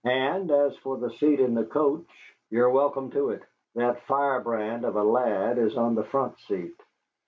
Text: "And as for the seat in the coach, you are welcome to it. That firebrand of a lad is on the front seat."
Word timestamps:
"And 0.03 0.49
as 0.49 0.75
for 0.77 0.97
the 0.97 1.11
seat 1.11 1.39
in 1.39 1.53
the 1.53 1.63
coach, 1.63 2.01
you 2.49 2.63
are 2.63 2.71
welcome 2.71 3.11
to 3.11 3.29
it. 3.29 3.43
That 3.75 4.01
firebrand 4.07 4.83
of 4.83 4.95
a 4.95 5.03
lad 5.03 5.59
is 5.59 5.77
on 5.77 5.93
the 5.93 6.03
front 6.05 6.39
seat." 6.39 6.73